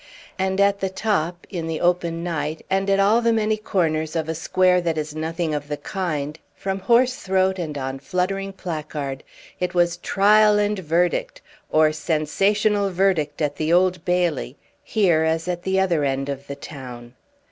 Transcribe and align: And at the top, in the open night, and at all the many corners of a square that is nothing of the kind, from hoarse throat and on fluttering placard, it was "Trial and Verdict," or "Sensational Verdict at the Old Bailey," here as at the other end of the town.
And 0.39 0.59
at 0.59 0.79
the 0.79 0.89
top, 0.89 1.45
in 1.51 1.67
the 1.67 1.79
open 1.79 2.23
night, 2.23 2.65
and 2.71 2.89
at 2.89 2.99
all 2.99 3.21
the 3.21 3.31
many 3.31 3.55
corners 3.55 4.15
of 4.15 4.27
a 4.27 4.33
square 4.33 4.81
that 4.81 4.97
is 4.97 5.13
nothing 5.13 5.53
of 5.53 5.67
the 5.67 5.77
kind, 5.77 6.39
from 6.55 6.79
hoarse 6.79 7.17
throat 7.17 7.59
and 7.59 7.77
on 7.77 7.99
fluttering 7.99 8.51
placard, 8.51 9.21
it 9.59 9.75
was 9.75 9.97
"Trial 9.97 10.57
and 10.57 10.79
Verdict," 10.79 11.41
or 11.69 11.91
"Sensational 11.91 12.89
Verdict 12.89 13.43
at 13.43 13.57
the 13.57 13.71
Old 13.71 14.03
Bailey," 14.03 14.57
here 14.83 15.21
as 15.21 15.47
at 15.47 15.61
the 15.61 15.79
other 15.79 16.03
end 16.03 16.29
of 16.29 16.47
the 16.47 16.55
town. 16.55 17.13